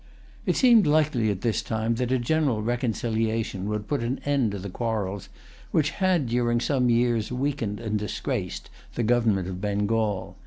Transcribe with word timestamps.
It 0.47 0.55
seemed 0.57 0.87
likely 0.87 1.29
at 1.29 1.41
this 1.41 1.61
time 1.61 1.93
that 2.01 2.11
a 2.11 2.17
general 2.17 2.63
reconciliation 2.63 3.69
would 3.69 3.87
put 3.87 4.01
an 4.01 4.19
end 4.25 4.49
to 4.53 4.57
the 4.57 4.67
quarrels 4.71 5.29
which 5.69 5.91
had, 5.91 6.25
during 6.27 6.59
some 6.59 6.89
years, 6.89 7.31
weakened 7.31 7.79
and 7.79 7.99
disgraced 7.99 8.71
the 8.95 9.03
government 9.03 9.47
of 9.47 9.61
Bengal. 9.61 10.37